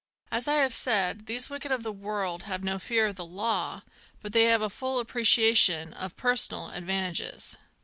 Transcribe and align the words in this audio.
As 0.31 0.47
I 0.47 0.55
have 0.55 0.73
said, 0.73 1.27
these 1.27 1.51
wicked 1.51 1.71
of 1.71 1.83
the 1.83 1.91
world 1.91 2.41
have 2.49 2.63
no 2.63 2.79
fear 2.79 3.05
of 3.05 3.17
the 3.17 3.23
law, 3.23 3.83
but 4.23 4.33
they 4.33 4.45
have 4.45 4.63
a 4.63 4.67
full 4.67 4.97
appreciation 4.97 5.93
of 5.93 6.17
personal 6.17 6.71
advantages. 6.71 7.55